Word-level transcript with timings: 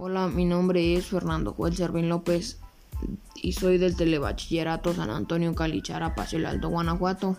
Hola, 0.00 0.28
mi 0.28 0.44
nombre 0.44 0.94
es 0.94 1.06
Fernando 1.06 1.54
Joel 1.54 1.74
Servín 1.74 2.08
López 2.08 2.60
y 3.34 3.54
soy 3.54 3.78
del 3.78 3.96
Telebachillerato 3.96 4.94
San 4.94 5.10
Antonio 5.10 5.52
Calichara, 5.56 6.14
Paso 6.14 6.36
el 6.36 6.46
Alto, 6.46 6.68
Guanajuato. 6.68 7.36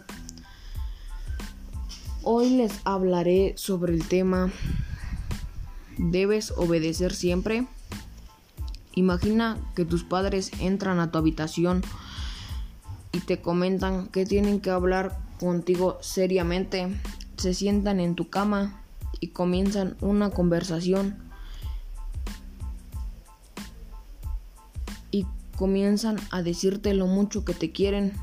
Hoy 2.22 2.50
les 2.50 2.82
hablaré 2.84 3.54
sobre 3.55 3.94
el 3.94 4.05
tema 4.05 4.52
¿Debes 5.98 6.52
obedecer 6.52 7.14
siempre? 7.14 7.66
Imagina 8.94 9.57
que 9.73 9.86
tus 9.86 10.04
padres 10.04 10.52
entran 10.60 11.00
a 11.00 11.12
tu 11.12 11.18
habitación 11.18 11.82
y 13.14 13.20
te 13.20 13.39
comentan 13.39 14.07
que 14.07 14.26
tienen 14.26 14.60
que 14.60 14.71
hablar 14.71 15.18
contigo 15.39 15.98
seriamente. 16.02 16.89
Se 17.38 17.54
sientan 17.54 18.02
en 18.02 18.16
tu 18.16 18.30
cama 18.30 18.84
y 19.21 19.30
comienzan 19.30 19.96
una 20.02 20.30
conversación 20.30 21.29
comienzan 25.59 26.16
a 26.31 26.41
decirte 26.41 26.94
lo 26.94 27.05
mucho 27.05 27.44
que 27.44 27.54
te 27.54 27.73
quieren, 27.73 28.13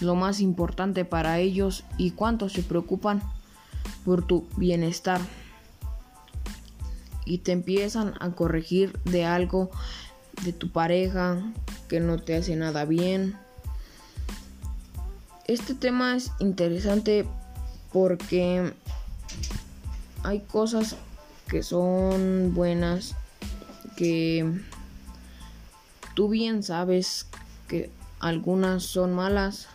lo 0.00 0.16
más 0.16 0.40
importante 0.40 1.04
para 1.04 1.38
ellos 1.38 1.84
y 1.98 2.10
cuánto 2.10 2.48
se 2.48 2.64
preocupan 2.64 3.22
por 4.04 4.26
tu 4.26 4.48
bienestar. 4.56 5.20
Y 7.24 7.38
te 7.38 7.52
empiezan 7.52 8.14
a 8.18 8.32
corregir 8.32 8.98
de 9.04 9.24
algo 9.24 9.70
de 10.42 10.52
tu 10.52 10.72
pareja 10.72 11.40
que 11.88 12.00
no 12.00 12.18
te 12.18 12.34
hace 12.34 12.56
nada 12.56 12.84
bien. 12.84 13.36
Este 15.46 15.76
tema 15.76 16.16
es 16.16 16.32
interesante 16.40 17.24
porque 17.92 18.74
hay 20.24 20.40
cosas 20.40 20.96
que 21.46 21.62
son 21.62 22.52
buenas 22.52 23.14
que 23.96 24.60
Tú 26.14 26.28
bien 26.28 26.62
sabes 26.62 27.26
que 27.68 27.90
algunas 28.20 28.84
son 28.84 29.14
malas. 29.14 29.68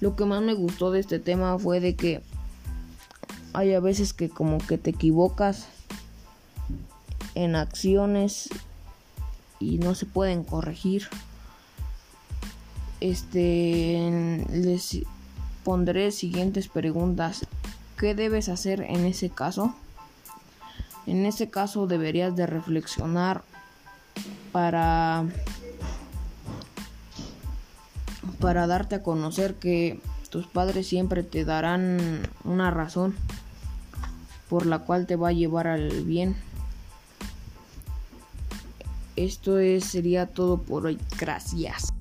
Lo 0.00 0.14
que 0.14 0.24
más 0.24 0.40
me 0.40 0.54
gustó 0.54 0.90
de 0.90 1.00
este 1.00 1.18
tema 1.18 1.58
fue 1.58 1.80
de 1.80 1.96
que 1.96 2.22
hay 3.52 3.74
a 3.74 3.80
veces 3.80 4.12
que 4.12 4.28
como 4.28 4.58
que 4.58 4.78
te 4.78 4.90
equivocas 4.90 5.66
en 7.34 7.56
acciones 7.56 8.48
y 9.58 9.78
no 9.78 9.94
se 9.94 10.06
pueden 10.06 10.44
corregir. 10.44 11.08
Este 13.00 14.44
les 14.52 15.00
pondré 15.64 16.12
siguientes 16.12 16.68
preguntas. 16.68 17.46
¿Qué 17.98 18.14
debes 18.14 18.48
hacer 18.48 18.82
en 18.82 19.04
ese 19.06 19.28
caso? 19.28 19.74
En 21.06 21.26
ese 21.26 21.48
caso 21.50 21.86
deberías 21.86 22.36
de 22.36 22.46
reflexionar 22.46 23.42
para 24.52 25.24
para 28.40 28.66
darte 28.66 28.96
a 28.96 29.02
conocer 29.02 29.54
que 29.54 30.00
tus 30.30 30.46
padres 30.46 30.86
siempre 30.86 31.22
te 31.22 31.44
darán 31.44 32.28
una 32.44 32.70
razón 32.70 33.14
por 34.48 34.66
la 34.66 34.80
cual 34.80 35.06
te 35.06 35.16
va 35.16 35.28
a 35.28 35.32
llevar 35.32 35.66
al 35.66 36.04
bien. 36.04 36.36
Esto 39.16 39.58
es, 39.58 39.84
sería 39.84 40.26
todo 40.26 40.62
por 40.62 40.86
hoy. 40.86 40.98
Gracias. 41.18 41.92